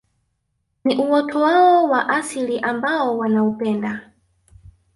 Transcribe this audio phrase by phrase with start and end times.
[0.85, 4.11] Ni uoto wao wa asili ambao wanaupenda